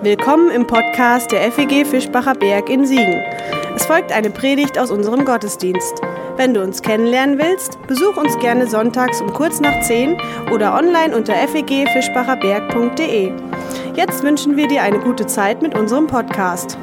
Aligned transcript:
Willkommen 0.00 0.52
im 0.52 0.64
Podcast 0.64 1.32
der 1.32 1.50
FEG 1.50 1.84
Fischbacher 1.84 2.34
Berg 2.34 2.70
in 2.70 2.86
Siegen. 2.86 3.20
Es 3.74 3.84
folgt 3.84 4.12
eine 4.12 4.30
Predigt 4.30 4.78
aus 4.78 4.92
unserem 4.92 5.24
Gottesdienst. 5.24 6.00
Wenn 6.36 6.54
du 6.54 6.62
uns 6.62 6.82
kennenlernen 6.82 7.36
willst, 7.36 7.84
besuch 7.88 8.16
uns 8.16 8.38
gerne 8.38 8.68
sonntags 8.68 9.20
um 9.20 9.32
kurz 9.32 9.58
nach 9.58 9.80
10 9.80 10.16
oder 10.52 10.76
online 10.76 11.16
unter 11.16 11.34
fegfischbacherberg.de. 11.34 13.32
Jetzt 13.96 14.22
wünschen 14.22 14.56
wir 14.56 14.68
dir 14.68 14.84
eine 14.84 15.00
gute 15.00 15.26
Zeit 15.26 15.62
mit 15.62 15.76
unserem 15.76 16.06
Podcast. 16.06 16.78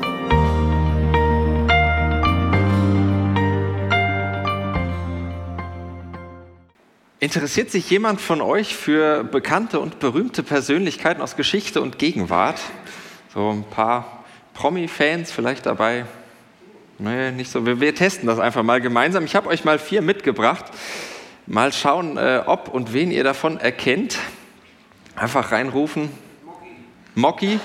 Interessiert 7.21 7.71
sich 7.71 7.89
jemand 7.89 8.20
von 8.20 8.41
euch 8.41 8.75
für 8.75 9.23
bekannte 9.23 9.79
und 9.79 10.00
berühmte 10.00 10.43
Persönlichkeiten 10.43 11.21
aus 11.21 11.38
Geschichte 11.38 11.82
und 11.82 11.97
Gegenwart? 11.97 12.59
So 13.35 13.49
ein 13.49 13.66
paar 13.66 14.23
Promi-Fans 14.53 15.30
vielleicht 15.30 15.66
dabei? 15.66 16.05
Nee, 16.98 17.31
nicht 17.31 17.52
so. 17.52 17.66
Wir, 17.66 17.81
wir, 17.81 17.94
testen 17.94 18.27
das 18.27 18.39
einfach 18.39 18.63
mal 18.63 18.80
gemeinsam. 18.80 19.25
Ich 19.25 19.35
habe 19.35 19.49
euch 19.49 19.66
mal 19.66 19.77
vier 19.77 20.02
mitgebracht. 20.02 20.63
Mal 21.45 21.73
schauen, 21.73 22.16
äh, 22.16 22.44
ob 22.45 22.70
und 22.70 22.94
wen 22.94 23.11
ihr 23.11 23.25
davon 23.25 23.59
erkennt. 23.59 24.17
Einfach 25.17 25.52
reinrufen. 25.52 26.09
Mocki. 27.13 27.59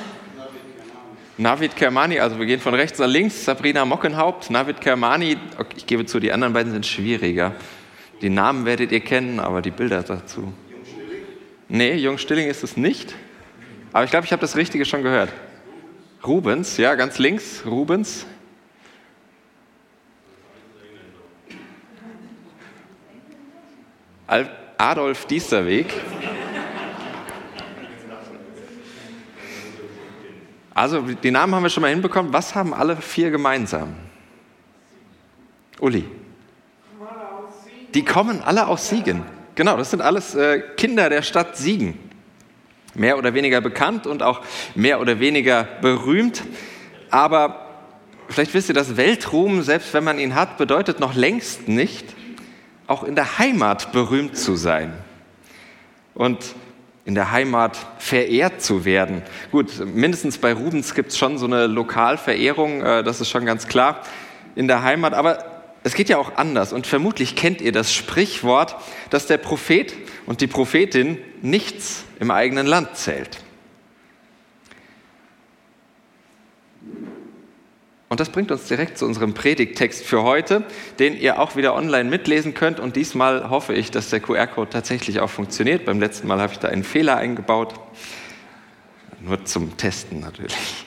Navid 1.39 1.77
Kermani, 1.77 2.19
also 2.19 2.41
wir 2.41 2.47
gehen 2.47 2.61
von 2.61 2.75
rechts 2.75 2.99
nach 2.99 3.07
links. 3.07 3.45
Sabrina 3.45 3.85
Mockenhaupt, 3.85 4.51
Navid 4.51 4.81
Kermani. 4.81 5.39
Okay, 5.57 5.75
ich 5.77 5.87
gebe 5.87 6.05
zu, 6.05 6.19
die 6.19 6.33
anderen 6.33 6.53
beiden 6.53 6.73
sind 6.73 6.85
schwieriger. 6.85 7.55
Die 8.23 8.29
Namen 8.29 8.65
werdet 8.65 8.91
ihr 8.91 9.01
kennen, 9.01 9.39
aber 9.39 9.63
die 9.63 9.71
Bilder 9.71 10.03
dazu. 10.03 10.41
Jung 10.69 10.85
Stilling? 10.85 11.23
Nee, 11.69 11.95
Jung 11.95 12.19
Stilling 12.19 12.49
ist 12.49 12.65
es 12.65 12.77
nicht. 12.77 13.15
Aber 13.93 14.03
ich 14.03 14.11
glaube, 14.11 14.27
ich 14.27 14.33
habe 14.33 14.41
das 14.41 14.57
Richtige 14.57 14.85
schon 14.85 15.05
gehört. 15.05 15.31
Rubens, 16.27 16.77
ja, 16.77 16.95
ganz 16.97 17.19
links, 17.19 17.63
Rubens. 17.65 18.27
Adolf 24.77 25.25
Diesterweg. 25.27 25.93
Also, 30.75 31.01
die 31.01 31.31
Namen 31.31 31.55
haben 31.55 31.63
wir 31.63 31.71
schon 31.71 31.81
mal 31.81 31.91
hinbekommen. 31.91 32.33
Was 32.33 32.55
haben 32.55 32.73
alle 32.73 32.97
vier 32.97 33.31
gemeinsam? 33.31 33.95
Uli. 35.81 36.05
Die 37.93 38.05
kommen 38.05 38.41
alle 38.43 38.69
aus 38.69 38.89
Siegen. 38.89 39.25
Genau, 39.55 39.77
das 39.77 39.91
sind 39.91 40.01
alles 40.01 40.35
äh, 40.35 40.61
Kinder 40.77 41.09
der 41.09 41.23
Stadt 41.23 41.57
Siegen 41.57 42.10
mehr 42.95 43.19
oder 43.19 43.35
weniger 43.35 43.61
bekannt 43.61 44.07
und 44.07 44.23
auch 44.23 44.43
mehr 44.75 45.01
oder 45.01 45.21
weniger 45.21 45.65
berühmt. 45.81 46.43
Aber 47.11 47.67
vielleicht 48.29 48.55
wisst 48.55 48.69
ihr, 48.69 48.75
dass 48.75 48.97
Weltruhm, 48.97 49.63
selbst 49.63 49.95
wenn 49.95 50.05
man 50.05 50.19
ihn 50.19 50.35
hat, 50.35 50.59
bedeutet 50.59 51.01
noch 51.01 51.15
längst 51.15 51.69
nicht, 51.69 52.07
auch 52.87 53.05
in 53.05 53.15
der 53.15 53.39
Heimat 53.39 53.93
berühmt 53.93 54.37
zu 54.37 54.57
sein. 54.57 54.93
Und 56.15 56.55
in 57.05 57.15
der 57.15 57.31
Heimat 57.31 57.77
verehrt 57.99 58.63
zu 58.63 58.85
werden. 58.85 59.23
Gut, 59.51 59.85
mindestens 59.85 60.39
bei 60.39 60.53
Rubens 60.53 60.95
gibt 60.95 61.11
es 61.11 61.19
schon 61.19 61.39
so 61.39 61.47
eine 61.47 61.67
Lokalverehrung, 61.67 62.83
äh, 62.83 63.03
das 63.03 63.21
ist 63.21 63.31
schon 63.31 63.47
ganz 63.47 63.67
klar 63.67 64.03
in 64.55 64.69
der 64.69 64.83
Heimat. 64.83 65.15
Aber 65.15 65.45
es 65.83 65.95
geht 65.95 66.09
ja 66.09 66.19
auch 66.19 66.37
anders 66.37 66.73
und 66.73 66.87
vermutlich 66.87 67.37
kennt 67.37 67.61
ihr 67.61 67.73
das 67.73 67.95
Sprichwort, 67.95 68.77
dass 69.09 69.27
der 69.27 69.39
Prophet 69.39 69.95
und 70.31 70.41
die 70.41 70.47
Prophetin 70.47 71.19
nichts 71.43 72.05
im 72.21 72.31
eigenen 72.31 72.65
Land 72.65 72.97
zählt. 72.97 73.43
Und 78.09 78.21
das 78.21 78.29
bringt 78.29 78.53
uns 78.53 78.69
direkt 78.69 78.97
zu 78.97 79.07
unserem 79.07 79.35
Predigttext 79.35 80.05
für 80.05 80.23
heute, 80.23 80.65
den 81.01 81.19
ihr 81.19 81.41
auch 81.41 81.57
wieder 81.57 81.75
online 81.75 82.09
mitlesen 82.09 82.55
könnt. 82.55 82.79
Und 82.79 82.95
diesmal 82.95 83.51
hoffe 83.51 83.75
ich, 83.75 83.91
dass 83.91 84.11
der 84.11 84.21
QR-Code 84.21 84.71
tatsächlich 84.71 85.19
auch 85.19 85.31
funktioniert. 85.31 85.85
Beim 85.85 85.99
letzten 85.99 86.29
Mal 86.29 86.41
habe 86.41 86.53
ich 86.53 86.61
da 86.61 86.69
einen 86.69 86.85
Fehler 86.85 87.17
eingebaut. 87.17 87.75
Nur 89.23 89.45
zum 89.45 89.77
Testen 89.79 90.21
natürlich. 90.21 90.87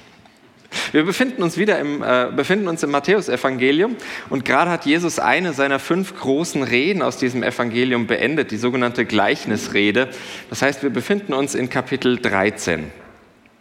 Wir 0.94 1.04
befinden 1.04 1.42
uns 1.42 1.58
wieder 1.58 1.80
im, 1.80 2.04
äh, 2.04 2.28
befinden 2.36 2.68
uns 2.68 2.84
im 2.84 2.92
Matthäusevangelium 2.92 3.96
und 4.30 4.46
gerade 4.46 4.70
hat 4.70 4.86
Jesus 4.86 5.18
eine 5.18 5.54
seiner 5.54 5.80
fünf 5.80 6.16
großen 6.20 6.62
Reden 6.62 7.02
aus 7.02 7.18
diesem 7.18 7.42
Evangelium 7.42 8.06
beendet, 8.06 8.52
die 8.52 8.58
sogenannte 8.58 9.04
Gleichnisrede. 9.04 10.10
Das 10.52 10.62
heißt, 10.62 10.84
wir 10.84 10.92
befinden 10.92 11.34
uns 11.34 11.56
in 11.56 11.72
Kapitel 11.72 12.18
13. 12.18 12.92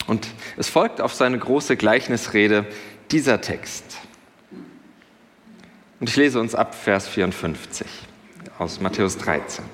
Und 0.06 0.28
es 0.58 0.68
folgt 0.68 1.00
auf 1.00 1.14
seine 1.14 1.38
große 1.38 1.78
Gleichnisrede 1.78 2.66
dieser 3.10 3.40
Text. 3.40 3.96
Und 6.00 6.10
ich 6.10 6.16
lese 6.16 6.38
uns 6.38 6.54
ab 6.54 6.74
Vers 6.74 7.08
54 7.08 7.86
aus 8.58 8.78
Matthäus 8.78 9.16
13. 9.16 9.64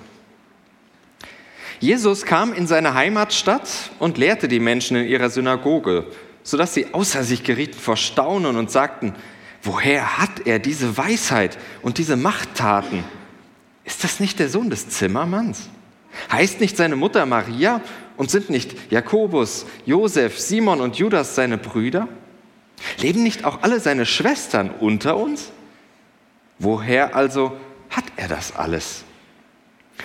Jesus 1.80 2.24
kam 2.24 2.52
in 2.52 2.68
seine 2.68 2.94
Heimatstadt 2.94 3.90
und 3.98 4.16
lehrte 4.16 4.46
die 4.46 4.60
Menschen 4.60 4.96
in 4.96 5.08
ihrer 5.08 5.28
Synagoge 5.28 6.06
sodass 6.48 6.72
sie 6.72 6.94
außer 6.94 7.24
sich 7.24 7.44
gerieten 7.44 7.78
vor 7.78 7.98
Staunen 7.98 8.56
und 8.56 8.70
sagten, 8.70 9.14
woher 9.62 10.16
hat 10.16 10.46
er 10.46 10.58
diese 10.58 10.96
Weisheit 10.96 11.58
und 11.82 11.98
diese 11.98 12.16
Machttaten? 12.16 13.04
Ist 13.84 14.02
das 14.02 14.18
nicht 14.18 14.38
der 14.38 14.48
Sohn 14.48 14.70
des 14.70 14.88
Zimmermanns? 14.88 15.68
Heißt 16.32 16.62
nicht 16.62 16.74
seine 16.78 16.96
Mutter 16.96 17.26
Maria 17.26 17.82
und 18.16 18.30
sind 18.30 18.48
nicht 18.48 18.90
Jakobus, 18.90 19.66
Josef, 19.84 20.40
Simon 20.40 20.80
und 20.80 20.96
Judas 20.96 21.34
seine 21.34 21.58
Brüder? 21.58 22.08
Leben 22.96 23.22
nicht 23.22 23.44
auch 23.44 23.60
alle 23.60 23.78
seine 23.78 24.06
Schwestern 24.06 24.70
unter 24.70 25.18
uns? 25.18 25.52
Woher 26.58 27.14
also 27.14 27.58
hat 27.90 28.04
er 28.16 28.28
das 28.28 28.56
alles? 28.56 29.04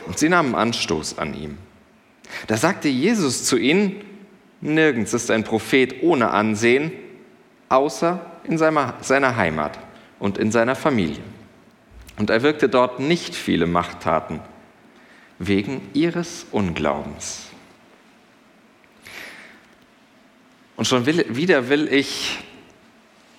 Und 0.08 0.20
sie 0.20 0.28
nahmen 0.28 0.56
Anstoß 0.56 1.20
an 1.20 1.36
ihm. 1.36 1.58
Da 2.48 2.58
sagte 2.58 2.90
Jesus 2.90 3.46
zu 3.46 3.56
ihnen, 3.56 4.04
Nirgends 4.64 5.14
ist 5.14 5.30
ein 5.30 5.44
Prophet 5.44 6.02
ohne 6.02 6.32
Ansehen, 6.32 6.92
außer 7.70 8.26
in 8.46 8.58
seiner, 8.58 9.36
Heimat 9.36 9.78
und 10.20 10.38
in 10.38 10.52
seiner 10.52 10.76
Familie. 10.76 11.22
Und 12.18 12.30
er 12.30 12.44
wirkte 12.44 12.70
dort 12.70 13.00
nicht 13.00 13.36
viele 13.36 13.68
Machttaten 13.68 14.40
wegen 15.38 15.82
ihres 15.94 16.46
Unglaubens. 16.52 17.48
Und 20.78 20.88
schon 20.88 21.06
will, 21.06 21.26
wieder 21.30 21.70
will 21.70 21.92
ich 21.92 22.40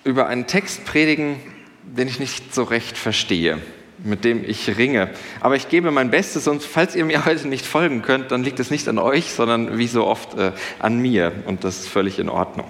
über 0.03 0.27
einen 0.27 0.45
Text 0.45 0.85
predigen, 0.85 1.39
den 1.83 2.07
ich 2.07 2.19
nicht 2.19 2.53
so 2.53 2.63
recht 2.63 2.97
verstehe 2.97 3.61
mit 4.03 4.23
dem 4.23 4.43
ich 4.43 4.77
ringe. 4.77 5.09
Aber 5.39 5.55
ich 5.55 5.69
gebe 5.69 5.91
mein 5.91 6.11
Bestes 6.11 6.47
und 6.47 6.63
falls 6.63 6.95
ihr 6.95 7.05
mir 7.05 7.25
heute 7.25 7.47
nicht 7.47 7.65
folgen 7.65 8.01
könnt, 8.01 8.31
dann 8.31 8.43
liegt 8.43 8.59
es 8.59 8.71
nicht 8.71 8.87
an 8.87 8.99
euch, 8.99 9.31
sondern 9.31 9.77
wie 9.77 9.87
so 9.87 10.05
oft 10.05 10.37
äh, 10.37 10.51
an 10.79 10.99
mir 10.99 11.31
und 11.45 11.63
das 11.63 11.79
ist 11.79 11.87
völlig 11.87 12.19
in 12.19 12.29
Ordnung. 12.29 12.67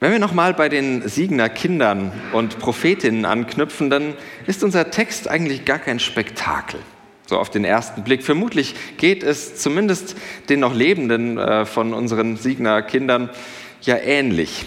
Wenn 0.00 0.12
wir 0.12 0.18
nochmal 0.18 0.54
bei 0.54 0.70
den 0.70 1.06
Siegener 1.06 1.50
Kindern 1.50 2.10
und 2.32 2.58
Prophetinnen 2.58 3.26
anknüpfen, 3.26 3.90
dann 3.90 4.14
ist 4.46 4.64
unser 4.64 4.90
Text 4.90 5.28
eigentlich 5.28 5.66
gar 5.66 5.78
kein 5.78 6.00
Spektakel. 6.00 6.80
So 7.26 7.38
auf 7.38 7.50
den 7.50 7.66
ersten 7.66 8.02
Blick. 8.02 8.24
Vermutlich 8.24 8.74
geht 8.96 9.22
es 9.22 9.56
zumindest 9.56 10.16
den 10.48 10.60
noch 10.60 10.74
Lebenden 10.74 11.36
äh, 11.36 11.66
von 11.66 11.92
unseren 11.92 12.36
Siegener 12.36 12.80
Kindern 12.80 13.28
ja 13.82 13.98
ähnlich 13.98 14.64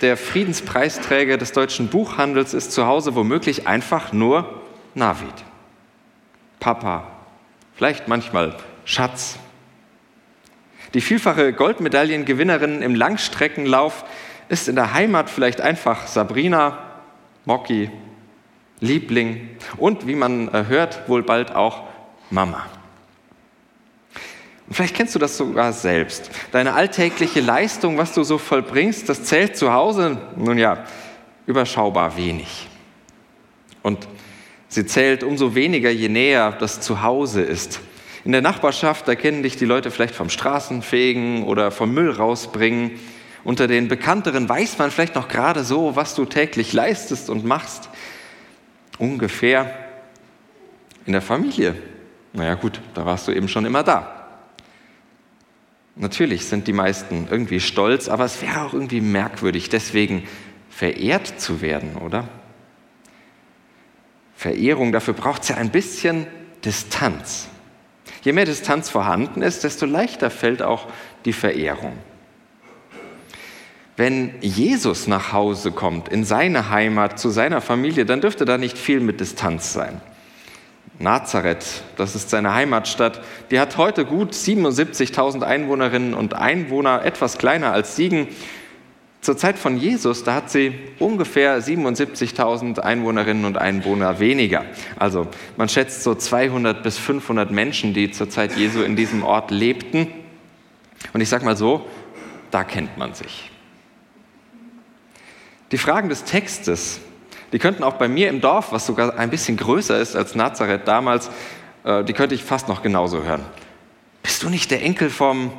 der 0.00 0.16
Friedenspreisträger 0.16 1.36
des 1.36 1.52
deutschen 1.52 1.88
Buchhandels 1.88 2.54
ist 2.54 2.72
zu 2.72 2.86
Hause 2.86 3.14
womöglich 3.14 3.66
einfach 3.66 4.12
nur 4.12 4.62
Navid. 4.94 5.34
Papa, 6.60 7.06
vielleicht 7.74 8.08
manchmal 8.08 8.56
Schatz. 8.84 9.38
Die 10.94 11.00
vielfache 11.00 11.52
Goldmedaillengewinnerin 11.52 12.80
im 12.80 12.94
Langstreckenlauf 12.94 14.04
ist 14.48 14.68
in 14.68 14.76
der 14.76 14.94
Heimat 14.94 15.28
vielleicht 15.28 15.60
einfach 15.60 16.06
Sabrina, 16.06 16.78
Mocki, 17.44 17.90
Liebling 18.80 19.50
und, 19.76 20.06
wie 20.06 20.14
man 20.14 20.48
äh, 20.48 20.66
hört, 20.68 21.08
wohl 21.08 21.22
bald 21.22 21.54
auch 21.54 21.84
Mama. 22.30 22.66
Vielleicht 24.70 24.94
kennst 24.94 25.14
du 25.14 25.18
das 25.18 25.36
sogar 25.36 25.72
selbst. 25.72 26.30
Deine 26.52 26.72
alltägliche 26.72 27.40
Leistung, 27.40 27.98
was 27.98 28.14
du 28.14 28.22
so 28.24 28.38
vollbringst, 28.38 29.08
das 29.08 29.24
zählt 29.24 29.56
zu 29.56 29.72
Hause, 29.72 30.18
nun 30.36 30.56
ja, 30.56 30.84
überschaubar 31.46 32.16
wenig. 32.16 32.68
Und 33.82 34.08
sie 34.68 34.86
zählt 34.86 35.22
umso 35.22 35.54
weniger, 35.54 35.90
je 35.90 36.08
näher 36.08 36.52
das 36.52 36.80
Zuhause 36.80 37.42
ist. 37.42 37.80
In 38.24 38.32
der 38.32 38.40
Nachbarschaft 38.40 39.06
erkennen 39.06 39.42
dich 39.42 39.56
die 39.56 39.66
Leute 39.66 39.90
vielleicht 39.90 40.14
vom 40.14 40.30
Straßenfegen 40.30 41.44
oder 41.44 41.70
vom 41.70 41.92
Müll 41.92 42.10
rausbringen. 42.10 42.92
Unter 43.44 43.68
den 43.68 43.88
Bekannteren 43.88 44.48
weiß 44.48 44.78
man 44.78 44.90
vielleicht 44.90 45.14
noch 45.14 45.28
gerade 45.28 45.62
so, 45.62 45.94
was 45.94 46.14
du 46.14 46.24
täglich 46.24 46.72
leistest 46.72 47.28
und 47.28 47.44
machst. 47.44 47.90
Ungefähr 48.96 49.74
in 51.04 51.12
der 51.12 51.20
Familie. 51.20 51.76
Naja 52.32 52.54
gut, 52.54 52.80
da 52.94 53.04
warst 53.04 53.28
du 53.28 53.32
eben 53.32 53.48
schon 53.48 53.66
immer 53.66 53.82
da. 53.82 54.13
Natürlich 55.96 56.46
sind 56.46 56.66
die 56.66 56.72
meisten 56.72 57.28
irgendwie 57.30 57.60
stolz, 57.60 58.08
aber 58.08 58.24
es 58.24 58.42
wäre 58.42 58.62
auch 58.62 58.72
irgendwie 58.72 59.00
merkwürdig, 59.00 59.68
deswegen 59.68 60.26
verehrt 60.68 61.40
zu 61.40 61.60
werden, 61.60 61.96
oder? 61.96 62.28
Verehrung, 64.34 64.90
dafür 64.90 65.14
braucht 65.14 65.42
es 65.42 65.50
ja 65.50 65.56
ein 65.56 65.70
bisschen 65.70 66.26
Distanz. 66.64 67.48
Je 68.22 68.32
mehr 68.32 68.44
Distanz 68.44 68.88
vorhanden 68.88 69.42
ist, 69.42 69.64
desto 69.64 69.86
leichter 69.86 70.30
fällt 70.30 70.62
auch 70.62 70.88
die 71.24 71.32
Verehrung. 71.32 71.92
Wenn 73.96 74.34
Jesus 74.40 75.06
nach 75.06 75.32
Hause 75.32 75.70
kommt, 75.70 76.08
in 76.08 76.24
seine 76.24 76.70
Heimat, 76.70 77.18
zu 77.20 77.30
seiner 77.30 77.60
Familie, 77.60 78.04
dann 78.04 78.20
dürfte 78.20 78.44
da 78.44 78.58
nicht 78.58 78.76
viel 78.76 78.98
mit 78.98 79.20
Distanz 79.20 79.72
sein. 79.72 80.00
Nazareth, 80.98 81.82
das 81.96 82.14
ist 82.14 82.30
seine 82.30 82.54
Heimatstadt, 82.54 83.20
die 83.50 83.58
hat 83.58 83.76
heute 83.76 84.04
gut 84.04 84.32
77.000 84.32 85.42
Einwohnerinnen 85.42 86.14
und 86.14 86.34
Einwohner, 86.34 87.04
etwas 87.04 87.38
kleiner 87.38 87.72
als 87.72 87.96
Siegen. 87.96 88.28
Zur 89.20 89.36
Zeit 89.36 89.58
von 89.58 89.78
Jesus, 89.78 90.22
da 90.22 90.34
hat 90.34 90.50
sie 90.50 90.74
ungefähr 90.98 91.60
77.000 91.60 92.78
Einwohnerinnen 92.80 93.46
und 93.46 93.56
Einwohner 93.56 94.20
weniger. 94.20 94.66
Also 94.96 95.26
man 95.56 95.68
schätzt 95.68 96.02
so 96.02 96.14
200 96.14 96.82
bis 96.82 96.98
500 96.98 97.50
Menschen, 97.50 97.94
die 97.94 98.10
zur 98.10 98.28
Zeit 98.28 98.56
Jesu 98.56 98.82
in 98.82 98.96
diesem 98.96 99.24
Ort 99.24 99.50
lebten. 99.50 100.08
Und 101.12 101.22
ich 101.22 101.28
sage 101.28 101.44
mal 101.44 101.56
so, 101.56 101.86
da 102.50 102.64
kennt 102.64 102.98
man 102.98 103.14
sich. 103.14 103.50
Die 105.72 105.78
Fragen 105.78 106.08
des 106.08 106.24
Textes, 106.24 107.00
die 107.54 107.60
könnten 107.60 107.84
auch 107.84 107.94
bei 107.94 108.08
mir 108.08 108.30
im 108.30 108.40
Dorf, 108.40 108.72
was 108.72 108.84
sogar 108.84 109.16
ein 109.16 109.30
bisschen 109.30 109.56
größer 109.56 109.96
ist 110.00 110.16
als 110.16 110.34
Nazareth 110.34 110.88
damals, 110.88 111.30
äh, 111.84 112.02
die 112.02 112.12
könnte 112.12 112.34
ich 112.34 112.42
fast 112.42 112.66
noch 112.66 112.82
genauso 112.82 113.22
hören. 113.22 113.44
Bist 114.24 114.42
du 114.42 114.50
nicht 114.50 114.72
der 114.72 114.82
Enkel 114.82 115.08
vom... 115.08 115.52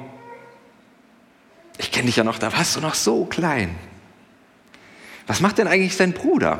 Ich 1.78 1.94
kenne 1.94 2.08
dich 2.08 2.18
ja 2.18 2.26
noch, 2.26 2.38
da 2.38 2.52
warst 2.52 2.76
du 2.76 2.82
noch 2.82 2.96
so 2.96 3.24
klein. 3.24 3.78
Was 5.26 5.40
macht 5.40 5.58
denn 5.58 5.70
eigentlich 5.70 5.96
dein 5.96 6.12
Bruder? 6.12 6.60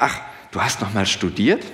Ach, 0.00 0.20
du 0.50 0.60
hast 0.60 0.80
noch 0.80 0.92
mal 0.92 1.06
studiert? 1.06 1.64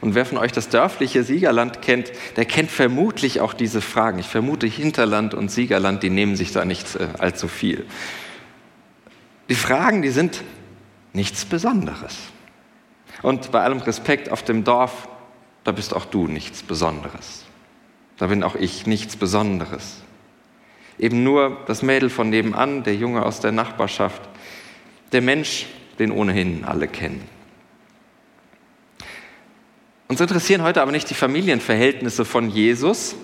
Und 0.00 0.16
wer 0.16 0.26
von 0.26 0.38
euch 0.38 0.50
das 0.50 0.70
dörfliche 0.70 1.22
Siegerland 1.22 1.82
kennt, 1.82 2.10
der 2.34 2.46
kennt 2.46 2.72
vermutlich 2.72 3.40
auch 3.40 3.54
diese 3.54 3.80
Fragen. 3.80 4.18
Ich 4.18 4.26
vermute, 4.26 4.66
Hinterland 4.66 5.34
und 5.34 5.52
Siegerland, 5.52 6.02
die 6.02 6.10
nehmen 6.10 6.34
sich 6.34 6.50
da 6.50 6.64
nicht 6.64 6.96
äh, 6.96 7.06
allzu 7.20 7.46
viel. 7.46 7.86
Die 9.48 9.54
Fragen, 9.54 10.02
die 10.02 10.10
sind 10.10 10.42
nichts 11.14 11.46
Besonderes. 11.46 12.16
Und 13.22 13.50
bei 13.52 13.62
allem 13.62 13.78
Respekt 13.78 14.30
auf 14.30 14.42
dem 14.42 14.64
Dorf, 14.64 15.08
da 15.64 15.72
bist 15.72 15.94
auch 15.94 16.04
du 16.04 16.26
nichts 16.26 16.62
Besonderes. 16.62 17.44
Da 18.18 18.26
bin 18.26 18.42
auch 18.42 18.54
ich 18.54 18.86
nichts 18.86 19.16
Besonderes. 19.16 20.02
Eben 20.98 21.24
nur 21.24 21.62
das 21.66 21.82
Mädel 21.82 22.10
von 22.10 22.28
nebenan, 22.28 22.82
der 22.82 22.94
Junge 22.94 23.24
aus 23.24 23.40
der 23.40 23.52
Nachbarschaft, 23.52 24.20
der 25.12 25.22
Mensch, 25.22 25.66
den 25.98 26.10
ohnehin 26.10 26.64
alle 26.64 26.86
kennen. 26.86 27.26
Uns 30.08 30.20
interessieren 30.20 30.62
heute 30.62 30.82
aber 30.82 30.92
nicht 30.92 31.08
die 31.08 31.14
Familienverhältnisse 31.14 32.24
von 32.24 32.50
Jesus, 32.50 33.16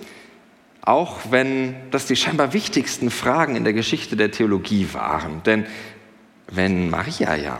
auch 0.81 1.19
wenn 1.29 1.75
das 1.91 2.07
die 2.07 2.15
scheinbar 2.15 2.53
wichtigsten 2.53 3.11
Fragen 3.11 3.55
in 3.55 3.63
der 3.63 3.73
Geschichte 3.73 4.15
der 4.15 4.31
Theologie 4.31 4.87
waren. 4.93 5.43
Denn 5.43 5.65
wenn 6.47 6.89
Maria 6.89 7.35
ja 7.35 7.59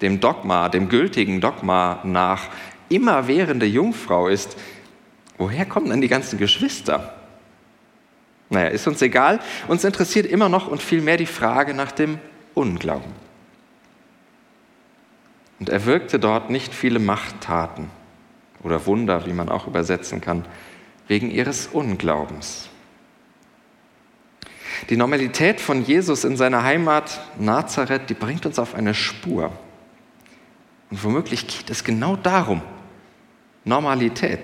dem 0.00 0.20
Dogma, 0.20 0.68
dem 0.68 0.88
gültigen 0.88 1.40
Dogma 1.40 2.00
nach 2.04 2.48
immerwährende 2.88 3.66
Jungfrau 3.66 4.28
ist, 4.28 4.56
woher 5.36 5.66
kommen 5.66 5.90
denn 5.90 6.00
die 6.00 6.08
ganzen 6.08 6.38
Geschwister? 6.38 7.14
Naja, 8.50 8.68
ist 8.68 8.86
uns 8.86 9.02
egal. 9.02 9.40
Uns 9.66 9.84
interessiert 9.84 10.26
immer 10.26 10.48
noch 10.48 10.68
und 10.68 10.82
viel 10.82 11.02
mehr 11.02 11.16
die 11.16 11.26
Frage 11.26 11.74
nach 11.74 11.92
dem 11.92 12.18
Unglauben. 12.54 13.12
Und 15.60 15.68
er 15.68 15.84
wirkte 15.84 16.18
dort 16.18 16.50
nicht 16.50 16.72
viele 16.72 16.98
Machttaten 16.98 17.90
oder 18.62 18.86
Wunder, 18.86 19.26
wie 19.26 19.32
man 19.32 19.48
auch 19.48 19.66
übersetzen 19.66 20.20
kann, 20.20 20.44
wegen 21.08 21.30
ihres 21.30 21.66
Unglaubens. 21.66 22.68
Die 24.88 24.96
Normalität 24.96 25.60
von 25.60 25.84
Jesus 25.84 26.24
in 26.24 26.36
seiner 26.36 26.62
Heimat 26.62 27.20
Nazareth, 27.38 28.08
die 28.08 28.14
bringt 28.14 28.46
uns 28.46 28.58
auf 28.58 28.74
eine 28.74 28.94
Spur. 28.94 29.52
Und 30.90 31.04
womöglich 31.04 31.46
geht 31.46 31.70
es 31.70 31.84
genau 31.84 32.16
darum. 32.16 32.62
Normalität. 33.64 34.40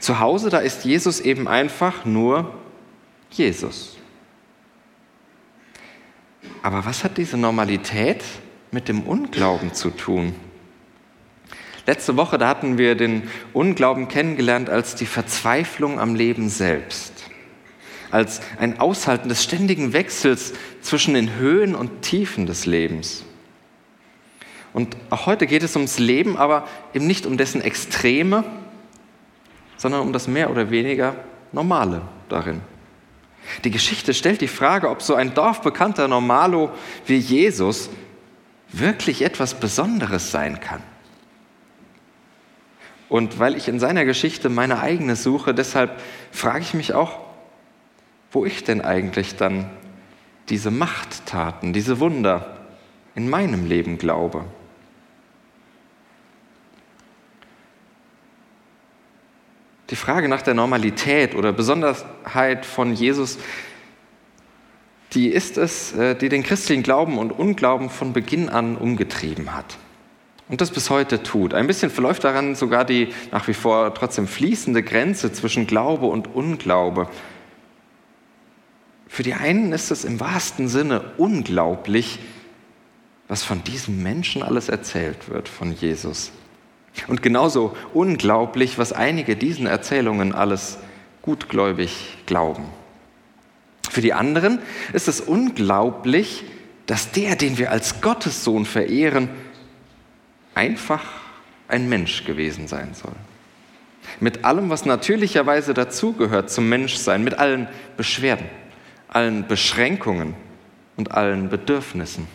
Zu 0.00 0.20
Hause, 0.20 0.50
da 0.50 0.58
ist 0.58 0.84
Jesus 0.84 1.20
eben 1.20 1.48
einfach 1.48 2.04
nur 2.04 2.54
Jesus. 3.30 3.96
Aber 6.62 6.84
was 6.84 7.04
hat 7.04 7.18
diese 7.18 7.36
Normalität 7.36 8.22
mit 8.70 8.88
dem 8.88 9.02
Unglauben 9.02 9.74
zu 9.74 9.90
tun? 9.90 10.34
Letzte 11.86 12.16
Woche, 12.16 12.38
da 12.38 12.48
hatten 12.48 12.78
wir 12.78 12.94
den 12.94 13.28
Unglauben 13.52 14.08
kennengelernt 14.08 14.70
als 14.70 14.94
die 14.94 15.06
Verzweiflung 15.06 16.00
am 16.00 16.14
Leben 16.14 16.48
selbst, 16.48 17.12
als 18.10 18.40
ein 18.58 18.80
Aushalten 18.80 19.28
des 19.28 19.44
ständigen 19.44 19.92
Wechsels 19.92 20.54
zwischen 20.80 21.12
den 21.12 21.34
Höhen 21.34 21.74
und 21.74 22.00
Tiefen 22.00 22.46
des 22.46 22.64
Lebens. 22.64 23.24
Und 24.74 24.96
auch 25.08 25.26
heute 25.26 25.46
geht 25.46 25.62
es 25.62 25.76
ums 25.76 25.98
Leben, 25.98 26.36
aber 26.36 26.68
eben 26.92 27.06
nicht 27.06 27.24
um 27.24 27.38
dessen 27.38 27.62
Extreme, 27.62 28.44
sondern 29.76 30.02
um 30.02 30.12
das 30.12 30.28
mehr 30.28 30.50
oder 30.50 30.70
weniger 30.70 31.14
Normale 31.52 32.02
darin. 32.28 32.60
Die 33.62 33.70
Geschichte 33.70 34.12
stellt 34.14 34.40
die 34.40 34.48
Frage, 34.48 34.90
ob 34.90 35.00
so 35.00 35.14
ein 35.14 35.32
dorfbekannter 35.32 36.08
Normalo 36.08 36.70
wie 37.06 37.16
Jesus 37.16 37.88
wirklich 38.72 39.22
etwas 39.22 39.54
Besonderes 39.54 40.32
sein 40.32 40.58
kann. 40.58 40.82
Und 43.08 43.38
weil 43.38 43.54
ich 43.54 43.68
in 43.68 43.78
seiner 43.78 44.04
Geschichte 44.04 44.48
meine 44.48 44.80
eigene 44.80 45.14
suche, 45.14 45.54
deshalb 45.54 46.00
frage 46.32 46.62
ich 46.62 46.74
mich 46.74 46.94
auch, 46.94 47.20
wo 48.32 48.44
ich 48.44 48.64
denn 48.64 48.80
eigentlich 48.80 49.36
dann 49.36 49.70
diese 50.48 50.72
Machttaten, 50.72 51.72
diese 51.72 52.00
Wunder 52.00 52.56
in 53.14 53.30
meinem 53.30 53.66
Leben 53.66 53.98
glaube. 53.98 54.44
Die 59.90 59.96
Frage 59.96 60.28
nach 60.28 60.42
der 60.42 60.54
Normalität 60.54 61.34
oder 61.34 61.52
Besonderheit 61.52 62.64
von 62.64 62.94
Jesus, 62.94 63.38
die 65.12 65.28
ist 65.28 65.58
es, 65.58 65.92
äh, 65.92 66.14
die 66.14 66.28
den 66.28 66.42
christlichen 66.42 66.82
Glauben 66.82 67.18
und 67.18 67.32
Unglauben 67.32 67.90
von 67.90 68.12
Beginn 68.12 68.48
an 68.48 68.76
umgetrieben 68.76 69.54
hat. 69.54 69.76
Und 70.48 70.60
das 70.60 70.70
bis 70.70 70.90
heute 70.90 71.22
tut. 71.22 71.54
Ein 71.54 71.66
bisschen 71.66 71.90
verläuft 71.90 72.24
daran 72.24 72.54
sogar 72.54 72.84
die 72.84 73.08
nach 73.30 73.48
wie 73.48 73.54
vor 73.54 73.94
trotzdem 73.94 74.26
fließende 74.26 74.82
Grenze 74.82 75.32
zwischen 75.32 75.66
Glaube 75.66 76.06
und 76.06 76.34
Unglaube. 76.34 77.08
Für 79.08 79.22
die 79.22 79.34
einen 79.34 79.72
ist 79.72 79.90
es 79.90 80.04
im 80.04 80.20
wahrsten 80.20 80.68
Sinne 80.68 81.12
unglaublich, 81.16 82.18
was 83.28 83.42
von 83.42 83.64
diesem 83.64 84.02
Menschen 84.02 84.42
alles 84.42 84.68
erzählt 84.68 85.28
wird, 85.30 85.48
von 85.48 85.72
Jesus. 85.72 86.32
Und 87.08 87.22
genauso 87.22 87.76
unglaublich, 87.92 88.78
was 88.78 88.92
einige 88.92 89.36
diesen 89.36 89.66
Erzählungen 89.66 90.32
alles 90.34 90.78
gutgläubig 91.22 92.18
glauben. 92.26 92.64
Für 93.90 94.00
die 94.00 94.12
anderen 94.12 94.60
ist 94.92 95.08
es 95.08 95.20
unglaublich, 95.20 96.44
dass 96.86 97.12
der, 97.12 97.36
den 97.36 97.58
wir 97.58 97.70
als 97.70 98.00
Gottessohn 98.00 98.66
verehren, 98.66 99.28
einfach 100.54 101.02
ein 101.68 101.88
Mensch 101.88 102.24
gewesen 102.24 102.68
sein 102.68 102.94
soll. 102.94 103.14
Mit 104.20 104.44
allem, 104.44 104.70
was 104.70 104.84
natürlicherweise 104.84 105.74
dazugehört 105.74 106.50
zum 106.50 106.68
Menschsein, 106.68 107.24
mit 107.24 107.38
allen 107.38 107.68
Beschwerden, 107.96 108.46
allen 109.08 109.46
Beschränkungen 109.46 110.34
und 110.96 111.12
allen 111.12 111.48
Bedürfnissen. 111.48 112.26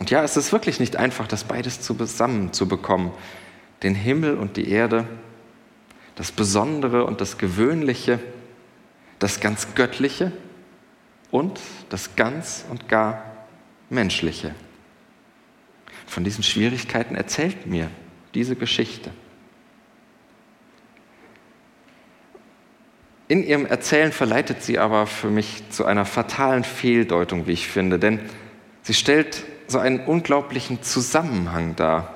Und 0.00 0.10
ja, 0.10 0.24
es 0.24 0.36
ist 0.36 0.50
wirklich 0.50 0.80
nicht 0.80 0.96
einfach, 0.96 1.28
das 1.28 1.44
beides 1.44 1.82
zusammenzubekommen. 1.82 3.12
Den 3.82 3.94
Himmel 3.94 4.38
und 4.38 4.56
die 4.56 4.70
Erde, 4.70 5.06
das 6.16 6.32
Besondere 6.32 7.04
und 7.04 7.20
das 7.20 7.36
Gewöhnliche, 7.36 8.18
das 9.18 9.40
ganz 9.40 9.74
Göttliche 9.74 10.32
und 11.30 11.60
das 11.90 12.16
ganz 12.16 12.64
und 12.70 12.88
gar 12.88 13.22
Menschliche. 13.90 14.54
Von 16.06 16.24
diesen 16.24 16.42
Schwierigkeiten 16.42 17.14
erzählt 17.14 17.66
mir 17.66 17.90
diese 18.34 18.56
Geschichte. 18.56 19.10
In 23.28 23.44
ihrem 23.44 23.66
Erzählen 23.66 24.12
verleitet 24.12 24.62
sie 24.62 24.78
aber 24.78 25.06
für 25.06 25.28
mich 25.28 25.62
zu 25.70 25.84
einer 25.84 26.06
fatalen 26.06 26.64
Fehldeutung, 26.64 27.46
wie 27.46 27.52
ich 27.52 27.68
finde, 27.68 27.98
denn 27.98 28.18
sie 28.82 28.94
stellt 28.94 29.44
so 29.70 29.78
einen 29.78 30.00
unglaublichen 30.00 30.82
Zusammenhang 30.82 31.76
dar 31.76 32.14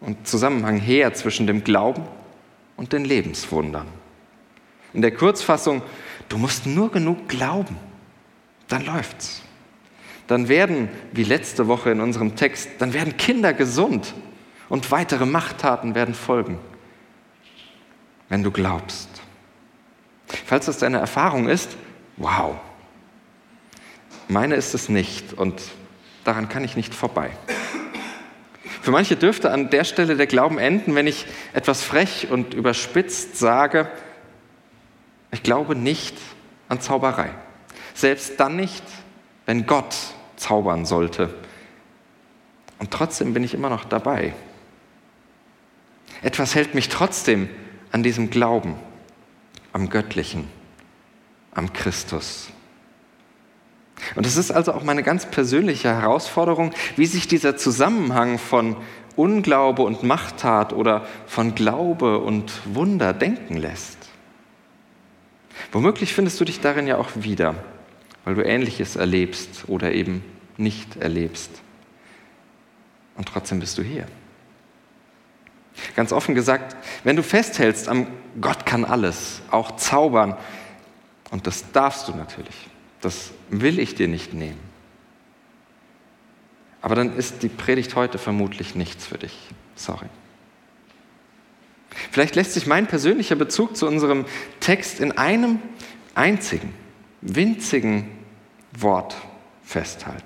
und 0.00 0.26
Zusammenhang 0.26 0.78
her 0.78 1.12
zwischen 1.12 1.46
dem 1.46 1.64
Glauben 1.64 2.02
und 2.76 2.92
den 2.92 3.04
Lebenswundern. 3.04 3.86
In 4.94 5.02
der 5.02 5.12
Kurzfassung, 5.12 5.82
du 6.28 6.38
musst 6.38 6.66
nur 6.66 6.90
genug 6.90 7.28
glauben, 7.28 7.76
dann 8.68 8.86
läuft's. 8.86 9.42
Dann 10.28 10.48
werden, 10.48 10.88
wie 11.12 11.24
letzte 11.24 11.68
Woche 11.68 11.90
in 11.90 12.00
unserem 12.00 12.36
Text, 12.36 12.68
dann 12.78 12.94
werden 12.94 13.16
Kinder 13.16 13.52
gesund 13.52 14.14
und 14.68 14.90
weitere 14.90 15.26
Machttaten 15.26 15.94
werden 15.94 16.14
folgen, 16.14 16.58
wenn 18.28 18.42
du 18.42 18.50
glaubst. 18.50 19.08
Falls 20.46 20.66
das 20.66 20.78
deine 20.78 20.98
Erfahrung 20.98 21.48
ist, 21.48 21.76
wow. 22.16 22.56
Meine 24.28 24.54
ist 24.54 24.74
es 24.74 24.88
nicht 24.90 25.32
und 25.32 25.60
daran 26.28 26.50
kann 26.50 26.62
ich 26.62 26.76
nicht 26.76 26.94
vorbei. 26.94 27.30
Für 28.82 28.90
manche 28.90 29.16
dürfte 29.16 29.50
an 29.50 29.70
der 29.70 29.84
Stelle 29.84 30.14
der 30.14 30.26
Glauben 30.26 30.58
enden, 30.58 30.94
wenn 30.94 31.06
ich 31.06 31.24
etwas 31.54 31.82
frech 31.82 32.28
und 32.30 32.52
überspitzt 32.52 33.38
sage, 33.38 33.90
ich 35.30 35.42
glaube 35.42 35.74
nicht 35.74 36.16
an 36.68 36.80
Zauberei. 36.82 37.30
Selbst 37.94 38.38
dann 38.38 38.56
nicht, 38.56 38.84
wenn 39.46 39.66
Gott 39.66 39.96
zaubern 40.36 40.84
sollte. 40.84 41.34
Und 42.78 42.90
trotzdem 42.90 43.32
bin 43.32 43.42
ich 43.42 43.54
immer 43.54 43.70
noch 43.70 43.84
dabei. 43.84 44.34
Etwas 46.22 46.54
hält 46.54 46.74
mich 46.74 46.90
trotzdem 46.90 47.48
an 47.90 48.02
diesem 48.02 48.28
Glauben, 48.28 48.76
am 49.72 49.88
Göttlichen, 49.88 50.48
am 51.52 51.72
Christus. 51.72 52.50
Und 54.14 54.26
es 54.26 54.36
ist 54.36 54.50
also 54.50 54.72
auch 54.72 54.82
meine 54.82 55.02
ganz 55.02 55.26
persönliche 55.26 55.88
Herausforderung, 55.88 56.72
wie 56.96 57.06
sich 57.06 57.28
dieser 57.28 57.56
Zusammenhang 57.56 58.38
von 58.38 58.76
Unglaube 59.16 59.82
und 59.82 60.02
Machttat 60.02 60.72
oder 60.72 61.06
von 61.26 61.54
Glaube 61.54 62.18
und 62.18 62.52
Wunder 62.64 63.12
denken 63.12 63.56
lässt. 63.56 63.98
Womöglich 65.72 66.14
findest 66.14 66.40
du 66.40 66.44
dich 66.44 66.60
darin 66.60 66.86
ja 66.86 66.98
auch 66.98 67.10
wieder, 67.16 67.54
weil 68.24 68.34
du 68.34 68.44
Ähnliches 68.44 68.96
erlebst 68.96 69.64
oder 69.66 69.92
eben 69.92 70.24
nicht 70.56 70.96
erlebst. 70.96 71.50
Und 73.16 73.28
trotzdem 73.28 73.60
bist 73.60 73.76
du 73.78 73.82
hier. 73.82 74.06
Ganz 75.96 76.12
offen 76.12 76.34
gesagt, 76.34 76.76
wenn 77.04 77.16
du 77.16 77.22
festhältst 77.22 77.88
am 77.88 78.06
Gott 78.40 78.66
kann 78.66 78.84
alles, 78.84 79.42
auch 79.50 79.76
zaubern, 79.76 80.36
und 81.30 81.46
das 81.46 81.70
darfst 81.72 82.08
du 82.08 82.14
natürlich, 82.14 82.68
das 83.00 83.30
will 83.48 83.78
ich 83.78 83.94
dir 83.94 84.08
nicht 84.08 84.34
nehmen. 84.34 84.60
Aber 86.80 86.94
dann 86.94 87.16
ist 87.16 87.42
die 87.42 87.48
Predigt 87.48 87.94
heute 87.96 88.18
vermutlich 88.18 88.74
nichts 88.74 89.06
für 89.06 89.18
dich. 89.18 89.36
Sorry. 89.74 90.06
Vielleicht 92.10 92.36
lässt 92.36 92.54
sich 92.54 92.66
mein 92.66 92.86
persönlicher 92.86 93.36
Bezug 93.36 93.76
zu 93.76 93.86
unserem 93.86 94.24
Text 94.60 95.00
in 95.00 95.12
einem 95.12 95.60
einzigen, 96.14 96.72
winzigen 97.20 98.08
Wort 98.72 99.16
festhalten. 99.64 100.22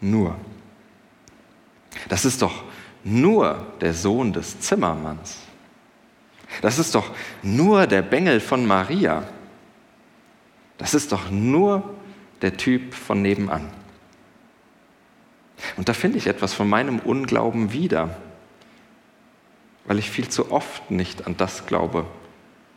Nur. 0.00 0.36
Das 2.08 2.24
ist 2.24 2.42
doch 2.42 2.64
nur 3.04 3.66
der 3.80 3.94
Sohn 3.94 4.32
des 4.32 4.60
Zimmermanns. 4.60 5.38
Das 6.60 6.78
ist 6.78 6.94
doch 6.94 7.10
nur 7.42 7.86
der 7.86 8.02
Bengel 8.02 8.40
von 8.40 8.66
Maria. 8.66 9.26
Das 10.78 10.94
ist 10.94 11.12
doch 11.12 11.30
nur 11.30 11.94
der 12.40 12.56
Typ 12.56 12.94
von 12.94 13.22
nebenan. 13.22 13.68
Und 15.76 15.88
da 15.88 15.92
finde 15.92 16.18
ich 16.18 16.26
etwas 16.26 16.52
von 16.52 16.68
meinem 16.68 16.98
Unglauben 16.98 17.72
wieder, 17.72 18.16
weil 19.84 19.98
ich 19.98 20.10
viel 20.10 20.28
zu 20.28 20.50
oft 20.50 20.90
nicht 20.90 21.26
an 21.26 21.36
das 21.36 21.66
glaube, 21.66 22.06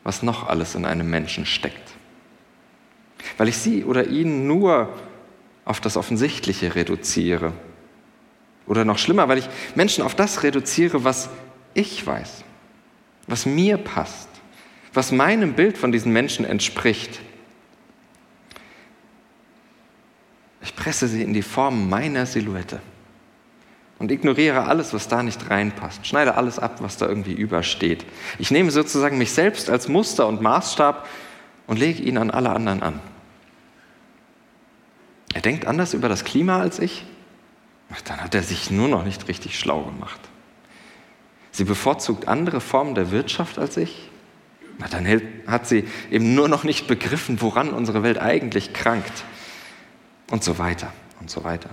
was 0.03 0.23
noch 0.23 0.47
alles 0.47 0.75
in 0.75 0.85
einem 0.85 1.09
Menschen 1.09 1.45
steckt. 1.45 1.93
Weil 3.37 3.47
ich 3.47 3.57
sie 3.57 3.83
oder 3.83 4.07
ihn 4.07 4.47
nur 4.47 4.89
auf 5.65 5.81
das 5.81 5.97
Offensichtliche 5.97 6.75
reduziere. 6.75 7.53
Oder 8.67 8.85
noch 8.85 8.97
schlimmer, 8.97 9.27
weil 9.27 9.39
ich 9.39 9.49
Menschen 9.73 10.03
auf 10.03 10.15
das 10.15 10.43
reduziere, 10.43 11.03
was 11.03 11.29
ich 11.73 12.05
weiß, 12.05 12.43
was 13.27 13.45
mir 13.45 13.77
passt, 13.77 14.29
was 14.93 15.11
meinem 15.11 15.53
Bild 15.53 15.77
von 15.77 15.91
diesen 15.91 16.13
Menschen 16.13 16.45
entspricht. 16.45 17.19
Ich 20.65 20.75
presse 20.75 21.07
sie 21.07 21.21
in 21.21 21.33
die 21.33 21.43
Form 21.43 21.89
meiner 21.89 22.25
Silhouette 22.25 22.81
und 23.99 24.11
ignoriere 24.11 24.65
alles, 24.65 24.95
was 24.95 25.07
da 25.07 25.21
nicht 25.21 25.51
reinpasst. 25.51 26.07
Schneide 26.07 26.35
alles 26.35 26.57
ab, 26.57 26.77
was 26.79 26.97
da 26.97 27.07
irgendwie 27.07 27.33
übersteht. 27.33 28.03
Ich 28.39 28.49
nehme 28.49 28.71
sozusagen 28.71 29.19
mich 29.19 29.31
selbst 29.31 29.69
als 29.69 29.87
Muster 29.87 30.27
und 30.27 30.41
Maßstab 30.41 31.07
und 31.67 31.77
lege 31.77 32.01
ihn 32.01 32.17
an 32.17 32.31
alle 32.31 32.49
anderen 32.49 32.81
an. 32.81 32.99
Er 35.35 35.41
denkt 35.41 35.67
anders 35.67 35.93
über 35.93 36.09
das 36.09 36.23
Klima 36.23 36.59
als 36.59 36.79
ich? 36.79 37.05
Dann 38.05 38.21
hat 38.21 38.33
er 38.33 38.41
sich 38.41 38.71
nur 38.71 38.87
noch 38.87 39.05
nicht 39.05 39.27
richtig 39.27 39.59
schlau 39.59 39.83
gemacht. 39.83 40.19
Sie 41.51 41.63
bevorzugt 41.63 42.27
andere 42.27 42.59
Formen 42.59 42.95
der 42.95 43.11
Wirtschaft 43.11 43.59
als 43.59 43.77
ich? 43.77 44.09
Na, 44.79 44.87
dann 44.87 45.05
hat 45.45 45.67
sie 45.67 45.87
eben 46.09 46.33
nur 46.33 46.47
noch 46.47 46.63
nicht 46.63 46.87
begriffen, 46.87 47.39
woran 47.39 47.69
unsere 47.69 48.01
Welt 48.01 48.17
eigentlich 48.17 48.73
krankt. 48.73 49.23
Und 50.31 50.43
so 50.43 50.57
weiter 50.57 50.91
und 51.19 51.29
so 51.29 51.43
weiter. 51.43 51.69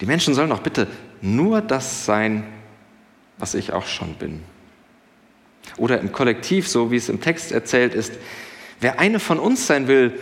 Die 0.00 0.06
Menschen 0.06 0.34
sollen 0.34 0.50
doch 0.50 0.62
bitte 0.62 0.88
nur 1.20 1.60
das 1.60 2.04
sein, 2.04 2.44
was 3.38 3.54
ich 3.54 3.72
auch 3.72 3.86
schon 3.86 4.14
bin. 4.14 4.42
Oder 5.76 6.00
im 6.00 6.12
Kollektiv, 6.12 6.68
so 6.68 6.90
wie 6.90 6.96
es 6.96 7.08
im 7.08 7.20
Text 7.20 7.52
erzählt 7.52 7.94
ist, 7.94 8.12
wer 8.80 8.98
eine 8.98 9.20
von 9.20 9.38
uns 9.38 9.66
sein 9.66 9.86
will, 9.86 10.18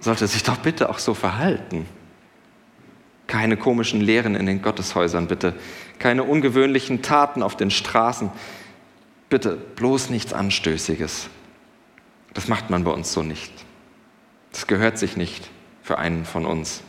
sollte 0.00 0.26
sich 0.26 0.42
doch 0.42 0.58
bitte 0.58 0.90
auch 0.90 0.98
so 0.98 1.14
verhalten. 1.14 1.86
Keine 3.26 3.56
komischen 3.56 4.00
Lehren 4.00 4.34
in 4.34 4.46
den 4.46 4.60
Gotteshäusern, 4.60 5.28
bitte. 5.28 5.54
Keine 5.98 6.24
ungewöhnlichen 6.24 7.00
Taten 7.00 7.42
auf 7.42 7.56
den 7.56 7.70
Straßen. 7.70 8.30
Bitte, 9.30 9.56
bloß 9.56 10.10
nichts 10.10 10.32
Anstößiges. 10.32 11.28
Das 12.34 12.48
macht 12.48 12.68
man 12.68 12.84
bei 12.84 12.90
uns 12.90 13.12
so 13.12 13.22
nicht. 13.22 13.52
Das 14.52 14.66
gehört 14.66 14.98
sich 14.98 15.16
nicht 15.16 15.50
für 15.84 15.98
einen 15.98 16.24
von 16.24 16.46
uns. 16.46 16.82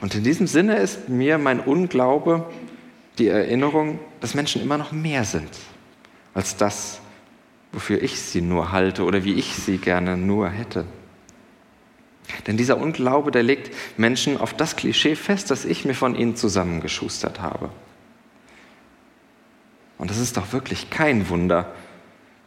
Und 0.00 0.14
in 0.14 0.24
diesem 0.24 0.46
Sinne 0.46 0.76
ist 0.76 1.08
mir 1.08 1.38
mein 1.38 1.60
Unglaube 1.60 2.50
die 3.18 3.28
Erinnerung, 3.28 4.00
dass 4.20 4.34
Menschen 4.34 4.60
immer 4.60 4.78
noch 4.78 4.92
mehr 4.92 5.24
sind 5.24 5.50
als 6.34 6.56
das, 6.56 7.00
wofür 7.72 8.02
ich 8.02 8.20
sie 8.20 8.40
nur 8.40 8.72
halte 8.72 9.04
oder 9.04 9.24
wie 9.24 9.34
ich 9.34 9.54
sie 9.54 9.78
gerne 9.78 10.16
nur 10.16 10.48
hätte. 10.48 10.84
Denn 12.46 12.56
dieser 12.56 12.78
Unglaube, 12.78 13.30
der 13.30 13.42
legt 13.42 13.74
Menschen 13.96 14.36
auf 14.36 14.52
das 14.52 14.76
Klischee 14.76 15.16
fest, 15.16 15.50
das 15.50 15.64
ich 15.64 15.84
mir 15.84 15.94
von 15.94 16.14
ihnen 16.14 16.36
zusammengeschustert 16.36 17.40
habe. 17.40 17.70
Und 19.98 20.10
es 20.10 20.18
ist 20.18 20.36
doch 20.36 20.52
wirklich 20.52 20.90
kein 20.90 21.28
Wunder, 21.28 21.72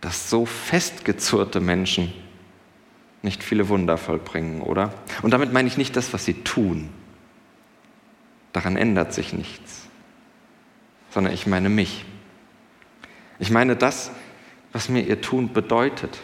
dass 0.02 0.30
so 0.30 0.46
festgezurrte 0.46 1.60
Menschen 1.60 2.14
nicht 3.22 3.44
viele 3.44 3.70
Wunder 3.70 3.98
vollbringen, 3.98 4.62
oder? 4.62 4.94
Und 5.22 5.32
damit 5.32 5.52
meine 5.52 5.68
ich 5.68 5.78
nicht 5.78 5.96
das, 5.96 6.14
was 6.14 6.26
sie 6.26 6.36
tun, 6.44 6.90
Daran 8.54 8.78
ändert 8.78 9.14
sich 9.14 9.34
nichts, 9.34 9.88
sondern 11.12 11.34
ich 11.34 11.46
meine 11.46 11.70
mich. 11.70 12.06
Ich 13.38 13.52
meine 13.52 13.76
das, 13.76 14.12
was 14.72 14.90
mir 14.90 15.02
ihr 15.02 15.22
Tun 15.22 15.54
bedeutet, 15.54 16.20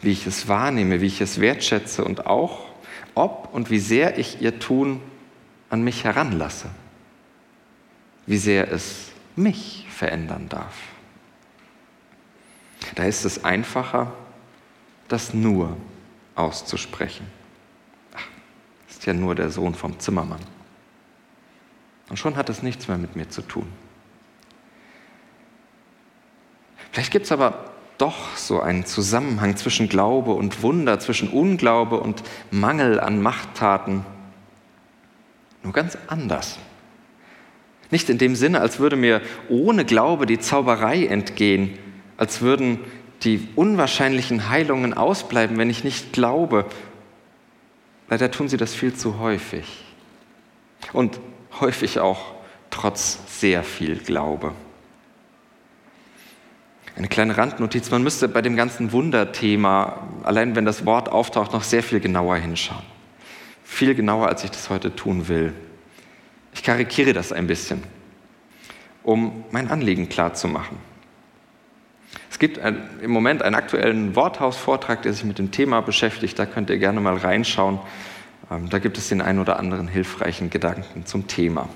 wie 0.00 0.10
ich 0.10 0.26
es 0.26 0.48
wahrnehme, 0.48 1.00
wie 1.00 1.06
ich 1.06 1.20
es 1.20 1.40
wertschätze 1.40 2.04
und 2.04 2.26
auch, 2.26 2.66
ob 3.14 3.50
und 3.52 3.70
wie 3.70 3.78
sehr 3.78 4.18
ich 4.18 4.40
ihr 4.40 4.58
Tun 4.58 5.00
an 5.68 5.84
mich 5.84 6.04
heranlasse, 6.04 6.70
wie 8.26 8.38
sehr 8.38 8.72
es 8.72 9.10
mich 9.36 9.86
verändern 9.90 10.48
darf. 10.48 10.74
Da 12.94 13.04
ist 13.04 13.24
es 13.24 13.44
einfacher, 13.44 14.12
das 15.08 15.34
nur 15.34 15.76
auszusprechen. 16.34 17.26
Ach, 18.14 18.24
ist 18.88 19.06
ja 19.06 19.12
nur 19.12 19.34
der 19.34 19.50
Sohn 19.50 19.74
vom 19.74 19.98
Zimmermann. 19.98 20.40
Und 22.08 22.16
schon 22.18 22.36
hat 22.36 22.48
es 22.48 22.62
nichts 22.62 22.88
mehr 22.88 22.98
mit 22.98 23.16
mir 23.16 23.28
zu 23.28 23.42
tun. 23.42 23.66
Vielleicht 26.90 27.10
gibt 27.10 27.24
es 27.24 27.32
aber 27.32 27.72
doch 27.98 28.36
so 28.36 28.60
einen 28.60 28.84
Zusammenhang 28.84 29.56
zwischen 29.56 29.88
Glaube 29.88 30.32
und 30.32 30.62
Wunder, 30.62 30.98
zwischen 30.98 31.28
Unglaube 31.28 32.00
und 32.00 32.22
Mangel 32.50 33.00
an 33.00 33.22
Machttaten. 33.22 34.04
Nur 35.62 35.72
ganz 35.72 35.96
anders. 36.08 36.58
Nicht 37.90 38.10
in 38.10 38.18
dem 38.18 38.34
Sinne, 38.34 38.60
als 38.60 38.78
würde 38.78 38.96
mir 38.96 39.20
ohne 39.48 39.84
Glaube 39.84 40.26
die 40.26 40.38
Zauberei 40.38 41.06
entgehen, 41.06 41.78
als 42.16 42.40
würden 42.40 42.80
die 43.24 43.48
unwahrscheinlichen 43.54 44.48
Heilungen 44.48 44.94
ausbleiben, 44.94 45.58
wenn 45.58 45.70
ich 45.70 45.84
nicht 45.84 46.12
glaube. 46.12 46.66
Leider 48.08 48.30
tun 48.30 48.48
sie 48.48 48.56
das 48.56 48.74
viel 48.74 48.94
zu 48.94 49.18
häufig. 49.18 49.84
Und 50.92 51.20
häufig 51.60 52.00
auch 52.00 52.34
trotz 52.70 53.18
sehr 53.26 53.62
viel 53.62 53.96
Glaube. 53.96 54.52
Eine 56.96 57.08
kleine 57.08 57.38
Randnotiz, 57.38 57.90
man 57.90 58.02
müsste 58.02 58.28
bei 58.28 58.42
dem 58.42 58.56
ganzen 58.56 58.92
Wunderthema, 58.92 60.08
allein 60.24 60.56
wenn 60.56 60.64
das 60.64 60.84
Wort 60.84 61.08
auftaucht, 61.08 61.52
noch 61.52 61.62
sehr 61.62 61.82
viel 61.82 62.00
genauer 62.00 62.36
hinschauen. 62.36 62.82
Viel 63.64 63.94
genauer, 63.94 64.28
als 64.28 64.44
ich 64.44 64.50
das 64.50 64.68
heute 64.68 64.94
tun 64.94 65.28
will. 65.28 65.54
Ich 66.54 66.62
karikiere 66.62 67.14
das 67.14 67.32
ein 67.32 67.46
bisschen, 67.46 67.82
um 69.02 69.44
mein 69.50 69.70
Anliegen 69.70 70.10
klar 70.10 70.34
zu 70.34 70.48
machen. 70.48 70.91
Es 72.30 72.38
gibt 72.38 72.58
ein, 72.58 72.82
im 73.00 73.10
Moment 73.10 73.42
einen 73.42 73.54
aktuellen 73.54 74.16
Worthausvortrag, 74.16 75.02
der 75.02 75.12
sich 75.12 75.24
mit 75.24 75.38
dem 75.38 75.50
Thema 75.50 75.80
beschäftigt. 75.80 76.38
Da 76.38 76.46
könnt 76.46 76.70
ihr 76.70 76.78
gerne 76.78 77.00
mal 77.00 77.16
reinschauen. 77.16 77.78
Ähm, 78.50 78.68
da 78.68 78.78
gibt 78.78 78.98
es 78.98 79.08
den 79.08 79.20
ein 79.20 79.38
oder 79.38 79.58
anderen 79.58 79.88
hilfreichen 79.88 80.50
Gedanken 80.50 81.06
zum 81.06 81.26
Thema. 81.26 81.68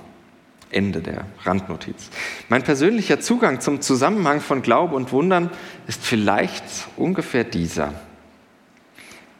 Ende 0.70 1.00
der 1.00 1.24
Randnotiz. 1.44 2.10
Mein 2.48 2.62
persönlicher 2.62 3.20
Zugang 3.20 3.60
zum 3.60 3.80
Zusammenhang 3.80 4.40
von 4.40 4.62
Glaube 4.62 4.96
und 4.96 5.12
Wundern 5.12 5.50
ist 5.86 6.04
vielleicht 6.04 6.64
ungefähr 6.96 7.44
dieser. 7.44 7.94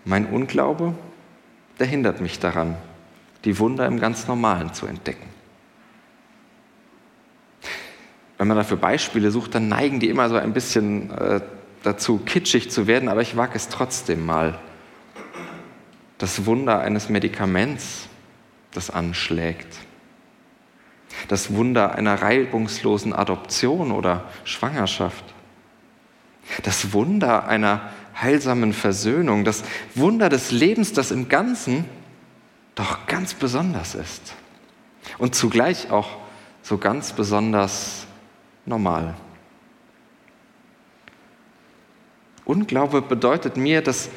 Mein 0.05 0.27
Unglaube, 0.27 0.95
der 1.81 1.87
hindert 1.89 2.21
mich 2.21 2.39
daran, 2.39 2.77
die 3.45 3.59
Wunder 3.59 3.87
im 3.87 3.99
ganz 3.99 4.29
Normalen 4.29 4.73
zu 4.73 4.87
entdecken. 4.87 5.36
Wenn 8.39 8.49
man 8.49 8.57
dafür 8.57 8.77
Beispiele 8.77 9.31
sucht, 9.31 9.55
dann 9.55 9.69
neigen 9.69 10.01
die 10.01 10.09
immer 10.09 10.29
so 10.29 10.37
ein 10.37 10.53
bisschen 10.53 11.11
äh, 11.11 11.41
dazu, 11.83 12.19
kitschig 12.19 12.71
zu 12.71 12.87
werden, 12.87 13.09
aber 13.09 13.23
ich 13.23 13.37
wage 13.37 13.55
es 13.55 13.69
trotzdem 13.69 14.25
mal. 14.27 14.59
Das 16.19 16.47
Wunder 16.47 16.81
eines 16.81 17.09
Medikaments, 17.09 18.09
das 18.73 18.91
anschlägt. 18.91 19.79
Das 21.29 21.55
Wunder 21.55 21.95
einer 21.95 22.21
reibungslosen 22.21 23.13
Adoption 23.13 23.91
oder 23.91 24.25
Schwangerschaft, 24.45 25.25
das 26.63 26.93
Wunder 26.93 27.49
einer 27.49 27.91
heilsamen 28.21 28.73
Versöhnung, 28.73 29.45
das 29.45 29.65
Wunder 29.95 30.29
des 30.29 30.51
Lebens, 30.51 30.93
das 30.93 31.11
im 31.11 31.29
Ganzen 31.29 31.85
doch 32.75 33.07
ganz 33.07 33.35
besonders 33.35 33.95
ist. 33.95 34.35
Und 35.19 35.35
zugleich 35.35 35.91
auch 35.91 36.19
so 36.63 36.79
ganz 36.79 37.13
besonders 37.13 38.06
normal. 38.67 39.15
Unglaube 42.45 43.03
bedeutet 43.03 43.57
mir, 43.57 43.83
dass 43.83 44.09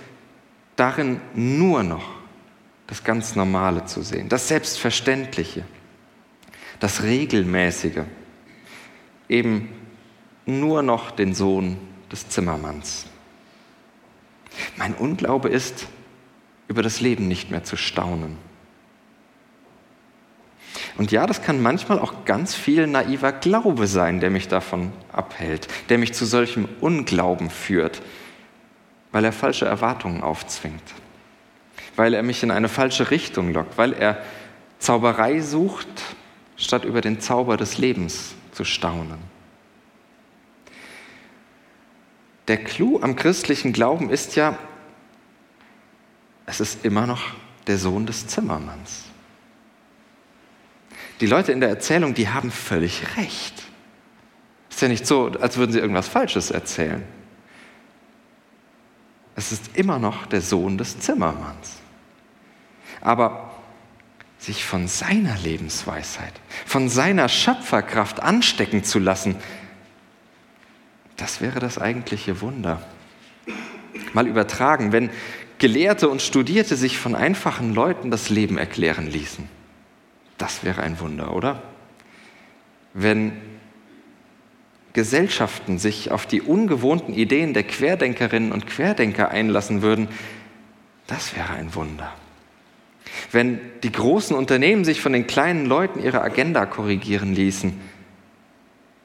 darin 0.75 1.21
nur 1.33 1.83
noch 1.83 2.05
das 2.87 3.03
ganz 3.03 3.35
Normale 3.35 3.85
zu 3.85 4.01
sehen, 4.01 4.29
das 4.29 4.47
Selbstverständliche 4.47 5.63
das 6.79 7.03
Regelmäßige, 7.03 8.03
eben 9.27 9.69
nur 10.45 10.81
noch 10.81 11.11
den 11.11 11.33
Sohn 11.33 11.77
des 12.11 12.29
Zimmermanns. 12.29 13.05
Mein 14.77 14.95
Unglaube 14.95 15.49
ist, 15.49 15.87
über 16.67 16.81
das 16.81 17.01
Leben 17.01 17.27
nicht 17.27 17.51
mehr 17.51 17.63
zu 17.63 17.75
staunen. 17.75 18.37
Und 20.99 21.13
ja, 21.13 21.25
das 21.25 21.41
kann 21.41 21.61
manchmal 21.61 21.97
auch 21.97 22.25
ganz 22.25 22.53
viel 22.53 22.85
naiver 22.85 23.31
Glaube 23.31 23.87
sein, 23.87 24.19
der 24.19 24.29
mich 24.29 24.49
davon 24.49 24.91
abhält, 25.13 25.69
der 25.87 25.97
mich 25.97 26.13
zu 26.13 26.25
solchem 26.25 26.67
Unglauben 26.81 27.49
führt, 27.49 28.01
weil 29.13 29.23
er 29.23 29.31
falsche 29.31 29.65
Erwartungen 29.65 30.21
aufzwingt, 30.21 30.83
weil 31.95 32.13
er 32.13 32.21
mich 32.21 32.43
in 32.43 32.51
eine 32.51 32.67
falsche 32.67 33.11
Richtung 33.11 33.53
lockt, 33.53 33.77
weil 33.77 33.93
er 33.93 34.21
Zauberei 34.79 35.39
sucht 35.39 35.87
statt 36.57 36.83
über 36.83 36.99
den 36.99 37.21
Zauber 37.21 37.55
des 37.55 37.77
Lebens 37.77 38.35
zu 38.51 38.65
staunen. 38.65 39.19
Der 42.49 42.57
Clou 42.57 42.99
am 43.01 43.15
christlichen 43.15 43.71
Glauben 43.71 44.09
ist 44.09 44.35
ja, 44.35 44.57
es 46.45 46.59
ist 46.59 46.83
immer 46.83 47.07
noch 47.07 47.21
der 47.67 47.77
Sohn 47.77 48.05
des 48.05 48.27
Zimmermanns. 48.27 49.08
Die 51.19 51.25
Leute 51.25 51.51
in 51.51 51.59
der 51.59 51.69
Erzählung, 51.69 52.13
die 52.13 52.29
haben 52.29 52.51
völlig 52.51 53.17
recht. 53.17 53.63
Ist 54.69 54.81
ja 54.81 54.87
nicht 54.87 55.05
so, 55.05 55.31
als 55.39 55.57
würden 55.57 55.71
sie 55.71 55.79
irgendwas 55.79 56.07
Falsches 56.07 56.51
erzählen. 56.51 57.03
Es 59.35 59.51
ist 59.51 59.75
immer 59.75 59.99
noch 59.99 60.25
der 60.25 60.41
Sohn 60.41 60.77
des 60.77 60.99
Zimmermanns. 60.99 61.77
Aber 63.01 63.51
sich 64.37 64.63
von 64.63 64.87
seiner 64.87 65.37
Lebensweisheit, 65.37 66.33
von 66.65 66.87
seiner 66.87 67.27
Schöpferkraft 67.27 68.21
anstecken 68.21 68.83
zu 68.83 68.99
lassen, 68.99 69.35
das 71.17 71.41
wäre 71.41 71.59
das 71.59 71.77
eigentliche 71.77 72.39
Wunder. 72.39 72.81
Mal 74.13 74.27
übertragen, 74.27 74.93
wenn 74.93 75.09
Gelehrte 75.57 76.07
und 76.07 76.21
Studierte 76.21 76.77
sich 76.77 76.97
von 76.97 77.15
einfachen 77.15 77.73
Leuten 77.73 78.11
das 78.11 78.29
Leben 78.29 78.57
erklären 78.57 79.07
ließen. 79.07 79.58
Das 80.39 80.63
wäre 80.63 80.81
ein 80.81 80.99
Wunder, 80.99 81.35
oder? 81.35 81.61
Wenn 82.95 83.33
Gesellschaften 84.93 85.77
sich 85.77 86.11
auf 86.11 86.25
die 86.25 86.41
ungewohnten 86.41 87.13
Ideen 87.13 87.53
der 87.53 87.63
Querdenkerinnen 87.63 88.51
und 88.51 88.65
Querdenker 88.65 89.29
einlassen 89.29 89.83
würden, 89.83 90.07
das 91.05 91.35
wäre 91.35 91.53
ein 91.53 91.75
Wunder. 91.75 92.11
Wenn 93.31 93.59
die 93.83 93.91
großen 93.91 94.35
Unternehmen 94.35 94.85
sich 94.85 95.01
von 95.01 95.13
den 95.13 95.27
kleinen 95.27 95.65
Leuten 95.65 96.01
ihre 96.01 96.21
Agenda 96.21 96.65
korrigieren 96.65 97.35
ließen, 97.35 97.79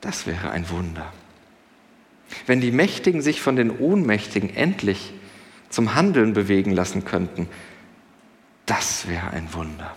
das 0.00 0.26
wäre 0.26 0.50
ein 0.50 0.70
Wunder. 0.70 1.12
Wenn 2.46 2.60
die 2.60 2.72
Mächtigen 2.72 3.22
sich 3.22 3.40
von 3.40 3.56
den 3.56 3.70
Ohnmächtigen 3.70 4.54
endlich 4.54 5.12
zum 5.68 5.94
Handeln 5.94 6.32
bewegen 6.32 6.70
lassen 6.70 7.04
könnten, 7.04 7.48
das 8.66 9.08
wäre 9.08 9.30
ein 9.30 9.52
Wunder. 9.52 9.94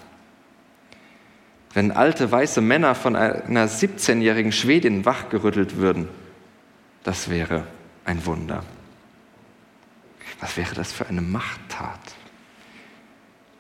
Wenn 1.78 1.92
alte 1.92 2.32
weiße 2.32 2.60
Männer 2.60 2.96
von 2.96 3.16
einer 3.16 3.68
17-jährigen 3.68 4.52
Schwedin 4.52 5.06
wachgerüttelt 5.06 5.78
würden, 5.78 6.10
das 7.04 7.30
wäre 7.30 7.68
ein 8.04 8.26
Wunder. 8.26 8.64
Was 10.40 10.58
wäre 10.58 10.74
das 10.74 10.92
für 10.92 11.06
eine 11.06 11.22
Machttat? 11.22 12.00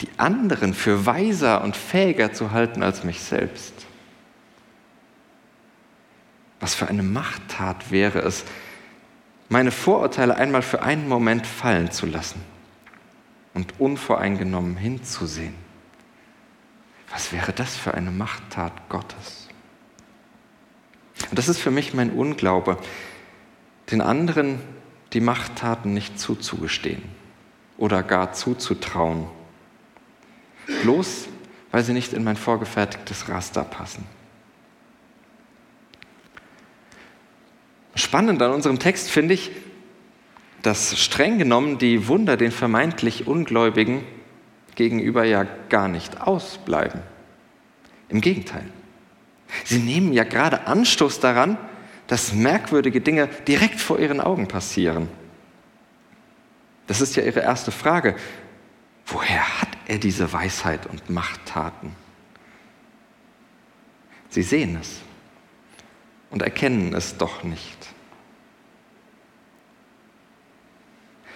die 0.02 0.10
anderen 0.18 0.74
für 0.74 1.06
weiser 1.06 1.64
und 1.64 1.76
fähiger 1.76 2.34
zu 2.34 2.52
halten 2.52 2.84
als 2.84 3.04
mich 3.04 3.20
selbst. 3.20 3.74
Was 6.60 6.76
für 6.76 6.88
eine 6.88 7.04
Machttat 7.04 7.92
wäre 7.92 8.20
es, 8.20 8.46
meine 9.50 9.72
Vorurteile 9.72 10.36
einmal 10.36 10.62
für 10.62 10.84
einen 10.84 11.08
Moment 11.08 11.48
fallen 11.48 11.90
zu 11.92 12.06
lassen 12.06 12.42
und 13.56 13.80
unvoreingenommen 13.80 14.78
hinzusehen. 14.78 15.67
Was 17.12 17.32
wäre 17.32 17.54
das 17.54 17.76
für 17.76 17.94
eine 17.94 18.12
Machttat 18.12 18.90
Gottes? 18.90 19.48
Und 21.30 21.38
das 21.38 21.48
ist 21.48 21.60
für 21.60 21.72
mich 21.72 21.94
mein 21.94 22.12
Unglaube, 22.12 22.78
den 23.92 24.02
anderen 24.02 24.60
die 25.14 25.22
Machttaten 25.22 25.94
nicht 25.94 26.20
zuzugestehen 26.20 27.02
oder 27.78 28.04
gar 28.04 28.34
zuzutrauen 28.34 29.28
bloß 30.84 31.30
weil 31.72 31.84
sie 31.84 31.94
nicht 31.94 32.14
in 32.14 32.24
mein 32.24 32.38
vorgefertigtes 32.38 33.30
Raster 33.30 33.64
passen. 33.64 34.06
Spannend 37.96 38.42
an 38.42 38.52
unserem 38.52 38.80
Text 38.80 39.10
finde 39.10 39.34
ich, 39.34 39.52
dass 40.62 41.00
streng 41.00 41.38
genommen 41.38 41.78
die 41.78 42.08
Wunder 42.08 42.38
den 42.38 42.52
vermeintlich 42.52 43.28
Ungläubigen 43.28 44.04
gegenüber 44.78 45.26
ja 45.26 45.46
gar 45.70 45.88
nicht 45.88 46.22
ausbleiben. 46.22 47.02
Im 48.10 48.22
Gegenteil. 48.22 48.64
Sie 49.66 49.80
nehmen 49.80 50.14
ja 50.14 50.24
gerade 50.24 50.68
Anstoß 50.68 51.20
daran, 51.20 51.58
dass 52.06 52.34
merkwürdige 52.34 53.02
Dinge 53.02 53.28
direkt 53.48 53.82
vor 53.82 54.00
ihren 54.00 54.22
Augen 54.22 54.48
passieren. 54.48 55.10
Das 56.86 57.02
ist 57.02 57.16
ja 57.16 57.24
ihre 57.24 57.42
erste 57.42 57.72
Frage. 57.72 58.16
Woher 59.08 59.62
hat 59.62 59.70
er 59.88 59.98
diese 59.98 60.32
Weisheit 60.32 60.86
und 60.86 61.10
Machttaten? 61.10 61.94
Sie 64.30 64.44
sehen 64.44 64.78
es 64.80 65.00
und 66.30 66.44
erkennen 66.44 66.94
es 66.94 67.18
doch 67.18 67.44
nicht. 67.44 67.88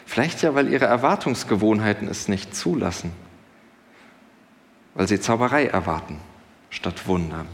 Vielleicht 0.06 0.44
ja, 0.44 0.54
weil 0.54 0.72
ihre 0.72 0.86
Erwartungsgewohnheiten 0.86 2.08
es 2.08 2.28
nicht 2.28 2.54
zulassen, 2.56 3.12
weil 4.94 5.08
sie 5.08 5.20
Zauberei 5.20 5.66
erwarten 5.66 6.20
statt 6.70 7.08
Wundern. 7.08 7.48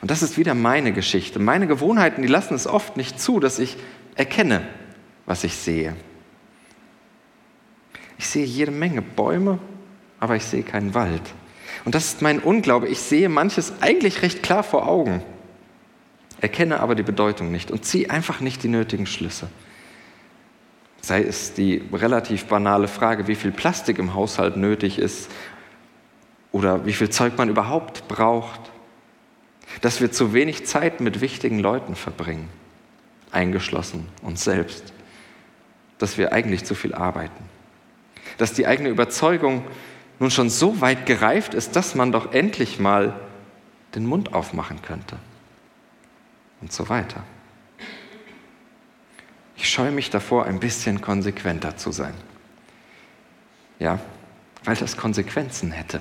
Und 0.00 0.10
das 0.10 0.22
ist 0.22 0.36
wieder 0.36 0.54
meine 0.54 0.92
Geschichte. 0.92 1.38
Meine 1.38 1.66
Gewohnheiten, 1.66 2.22
die 2.22 2.28
lassen 2.28 2.54
es 2.54 2.66
oft 2.66 2.96
nicht 2.96 3.20
zu, 3.20 3.40
dass 3.40 3.58
ich 3.58 3.76
erkenne, 4.14 4.62
was 5.26 5.44
ich 5.44 5.54
sehe. 5.54 5.94
Ich 8.18 8.28
sehe 8.28 8.44
jede 8.44 8.70
Menge 8.70 9.02
Bäume, 9.02 9.58
aber 10.20 10.36
ich 10.36 10.44
sehe 10.44 10.62
keinen 10.62 10.94
Wald. 10.94 11.22
Und 11.84 11.94
das 11.94 12.06
ist 12.06 12.22
mein 12.22 12.40
Unglaube. 12.40 12.88
Ich 12.88 13.00
sehe 13.00 13.28
manches 13.28 13.74
eigentlich 13.80 14.22
recht 14.22 14.42
klar 14.42 14.62
vor 14.62 14.88
Augen. 14.88 15.22
Erkenne 16.40 16.80
aber 16.80 16.94
die 16.94 17.02
Bedeutung 17.02 17.50
nicht 17.50 17.70
und 17.70 17.84
zieh 17.84 18.10
einfach 18.10 18.40
nicht 18.40 18.62
die 18.62 18.68
nötigen 18.68 19.06
Schlüsse. 19.06 19.48
Sei 21.06 21.22
es 21.22 21.54
die 21.54 21.84
relativ 21.92 22.46
banale 22.46 22.88
Frage, 22.88 23.28
wie 23.28 23.36
viel 23.36 23.52
Plastik 23.52 24.00
im 24.00 24.14
Haushalt 24.14 24.56
nötig 24.56 24.98
ist 24.98 25.30
oder 26.50 26.84
wie 26.84 26.94
viel 26.94 27.10
Zeug 27.10 27.38
man 27.38 27.48
überhaupt 27.48 28.08
braucht. 28.08 28.58
Dass 29.82 30.00
wir 30.00 30.10
zu 30.10 30.32
wenig 30.32 30.66
Zeit 30.66 31.00
mit 31.00 31.20
wichtigen 31.20 31.60
Leuten 31.60 31.94
verbringen, 31.94 32.48
eingeschlossen 33.30 34.08
uns 34.20 34.42
selbst. 34.42 34.92
Dass 35.98 36.18
wir 36.18 36.32
eigentlich 36.32 36.64
zu 36.64 36.74
viel 36.74 36.92
arbeiten. 36.92 37.44
Dass 38.36 38.52
die 38.52 38.66
eigene 38.66 38.88
Überzeugung 38.88 39.62
nun 40.18 40.32
schon 40.32 40.50
so 40.50 40.80
weit 40.80 41.06
gereift 41.06 41.54
ist, 41.54 41.76
dass 41.76 41.94
man 41.94 42.10
doch 42.10 42.32
endlich 42.32 42.80
mal 42.80 43.14
den 43.94 44.06
Mund 44.06 44.34
aufmachen 44.34 44.82
könnte. 44.82 45.18
Und 46.60 46.72
so 46.72 46.88
weiter. 46.88 47.22
Ich 49.56 49.68
scheue 49.70 49.90
mich 49.90 50.10
davor, 50.10 50.44
ein 50.44 50.60
bisschen 50.60 51.00
konsequenter 51.00 51.76
zu 51.76 51.92
sein. 51.92 52.14
Ja, 53.78 53.98
weil 54.64 54.76
das 54.76 54.96
Konsequenzen 54.96 55.70
hätte. 55.72 56.00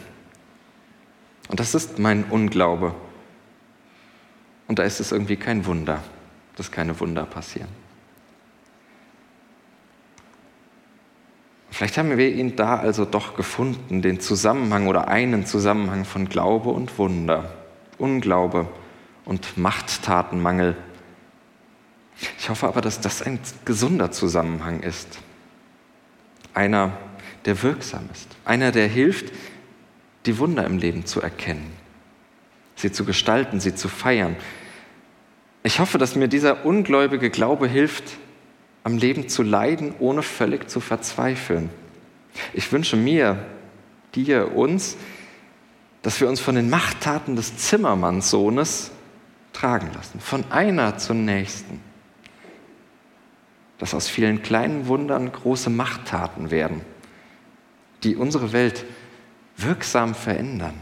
Und 1.50 1.60
das 1.60 1.76
ist 1.76 2.00
mein 2.00 2.26
Unglaube. 2.26 2.94
Und 4.68 4.80
da 4.80 4.84
ist 4.84 5.00
es 5.00 5.12
irgendwie 5.12 5.36
kein 5.36 5.66
Wunder, 5.66 6.04
dass 6.56 6.72
keine 6.72 7.00
Wunder 7.00 7.26
passieren. 7.26 7.70
Vielleicht 11.70 11.98
haben 11.98 12.18
wir 12.18 12.34
ihn 12.34 12.56
da 12.56 12.78
also 12.78 13.04
doch 13.04 13.36
gefunden, 13.36 14.02
den 14.02 14.22
Zusammenhang 14.22 14.88
oder 14.88 15.10
einen 15.10 15.46
Zusammenhang 15.46 16.06
von 16.06 16.30
Glaube 16.30 16.70
und 16.70 16.98
Wunder, 16.98 17.54
Unglaube 17.98 18.68
und 19.26 19.58
Machttatenmangel. 19.58 20.78
Ich 22.46 22.50
hoffe 22.52 22.68
aber, 22.68 22.82
dass 22.82 23.02
das 23.02 23.24
ein 23.24 23.40
gesunder 23.66 24.12
Zusammenhang 24.12 24.82
ist. 24.82 25.18
Einer, 26.54 26.96
der 27.46 27.64
wirksam 27.64 28.08
ist. 28.14 28.28
Einer, 28.46 28.72
der 28.72 28.88
hilft, 28.88 29.34
die 30.28 30.38
Wunder 30.38 30.64
im 30.64 30.78
Leben 30.78 31.08
zu 31.08 31.22
erkennen, 31.22 31.74
sie 32.76 32.92
zu 32.92 33.04
gestalten, 33.04 33.60
sie 33.60 33.74
zu 33.74 33.88
feiern. 33.88 34.36
Ich 35.64 35.80
hoffe, 35.80 35.98
dass 35.98 36.16
mir 36.16 36.28
dieser 36.28 36.66
ungläubige 36.66 37.32
Glaube 37.32 37.68
hilft, 37.68 38.04
am 38.84 39.00
Leben 39.00 39.28
zu 39.28 39.42
leiden, 39.42 39.96
ohne 39.98 40.22
völlig 40.22 40.70
zu 40.70 40.82
verzweifeln. 40.82 41.72
Ich 42.54 42.72
wünsche 42.72 42.96
mir, 42.96 43.44
dir, 44.14 44.56
uns, 44.56 44.98
dass 46.04 46.22
wir 46.22 46.30
uns 46.30 46.42
von 46.42 46.54
den 46.54 46.70
Machttaten 46.70 47.36
des 47.36 47.58
Zimmermannssohnes 47.58 48.92
tragen 49.52 49.90
lassen, 49.96 50.20
von 50.20 50.44
einer 50.52 51.00
zur 51.00 51.16
nächsten. 51.16 51.82
Dass 53.78 53.94
aus 53.94 54.08
vielen 54.08 54.42
kleinen 54.42 54.88
Wundern 54.88 55.32
große 55.32 55.70
Machttaten 55.70 56.52
werden, 56.52 56.82
die 58.04 58.16
unsere 58.16 58.54
Welt 58.54 58.86
wirksam 59.58 60.16
verändern. 60.16 60.82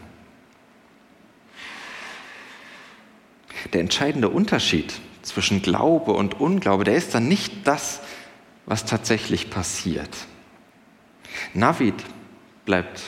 Der 3.71 3.81
entscheidende 3.81 4.29
Unterschied 4.29 4.93
zwischen 5.21 5.61
Glaube 5.61 6.13
und 6.13 6.39
Unglaube, 6.39 6.83
der 6.83 6.95
ist 6.95 7.15
dann 7.15 7.27
nicht 7.27 7.65
das, 7.65 8.01
was 8.65 8.85
tatsächlich 8.85 9.49
passiert. 9.49 10.09
Navid 11.53 11.95
bleibt 12.65 13.01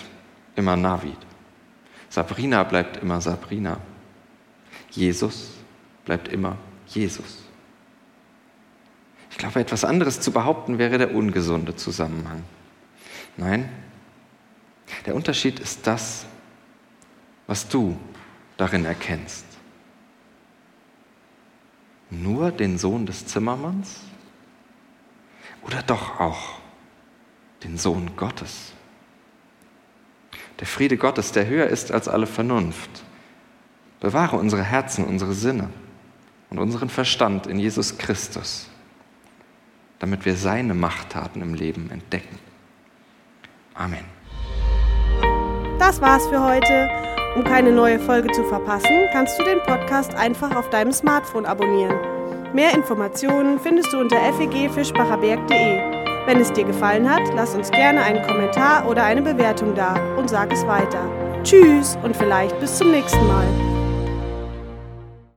immer 0.55 0.75
Navid. 0.75 1.17
Sabrina 2.09 2.63
bleibt 2.63 2.97
immer 2.97 3.21
Sabrina. 3.21 3.79
Jesus 4.91 5.51
bleibt 6.05 6.29
immer 6.29 6.57
Jesus. 6.87 7.44
Ich 9.35 9.39
glaube, 9.39 9.59
etwas 9.59 9.83
anderes 9.83 10.21
zu 10.21 10.31
behaupten 10.31 10.77
wäre 10.77 10.97
der 10.97 11.13
ungesunde 11.13 11.75
Zusammenhang. 11.75 12.45
Nein, 13.35 13.67
der 15.05 15.13
Unterschied 15.13 15.59
ist 15.59 15.85
das, 15.85 16.25
was 17.45 17.67
du 17.67 17.97
darin 18.55 18.85
erkennst. 18.85 19.45
Nur 22.09 22.49
den 22.49 22.77
Sohn 22.77 23.05
des 23.05 23.25
Zimmermanns 23.25 23.99
oder 25.63 25.83
doch 25.83 26.17
auch 26.21 26.59
den 27.61 27.77
Sohn 27.77 28.15
Gottes? 28.15 28.71
Der 30.61 30.67
Friede 30.67 30.95
Gottes, 30.95 31.33
der 31.33 31.45
höher 31.45 31.67
ist 31.67 31.91
als 31.91 32.07
alle 32.07 32.25
Vernunft, 32.25 33.03
bewahre 33.99 34.37
unsere 34.37 34.63
Herzen, 34.63 35.03
unsere 35.03 35.33
Sinne 35.33 35.69
und 36.49 36.57
unseren 36.57 36.87
Verstand 36.87 37.47
in 37.47 37.59
Jesus 37.59 37.97
Christus, 37.97 38.69
damit 39.99 40.25
wir 40.25 40.35
seine 40.35 40.73
Machttaten 40.73 41.41
im 41.41 41.53
Leben 41.53 41.89
entdecken. 41.91 42.39
Amen. 43.73 44.05
Das 45.79 46.01
war's 46.01 46.25
für 46.27 46.43
heute. 46.43 46.89
Um 47.35 47.43
keine 47.43 47.71
neue 47.71 47.99
Folge 47.99 48.31
zu 48.31 48.43
verpassen, 48.45 49.07
kannst 49.11 49.37
du 49.37 49.43
den 49.43 49.59
Podcast 49.63 50.15
einfach 50.15 50.55
auf 50.55 50.69
deinem 50.69 50.93
Smartphone 50.93 51.45
abonnieren. 51.45 51.97
Mehr 52.53 52.73
Informationen 52.73 53.59
findest 53.59 53.91
du 53.91 53.99
unter 53.99 54.17
fegfischbacherberg.de. 54.33 55.95
Wenn 56.25 56.39
es 56.39 56.53
dir 56.53 56.63
gefallen 56.63 57.09
hat, 57.09 57.21
lass 57.35 57.53
uns 57.53 57.69
gerne 57.69 58.01
einen 58.01 58.25
Kommentar 58.25 58.87
oder 58.87 59.03
eine 59.03 59.21
Bewertung 59.21 59.75
da 59.75 59.95
und 60.15 60.29
sag 60.29 60.53
es 60.53 60.65
weiter. 60.65 61.01
Tschüss 61.43 61.97
und 62.01 62.15
vielleicht 62.15 62.57
bis 62.59 62.77
zum 62.77 62.91
nächsten 62.91 63.27
Mal. 63.27 63.74